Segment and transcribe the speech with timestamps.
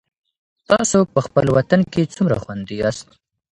[0.69, 3.07] تاسو په خپل وطن کي څومره خوندي یاست؟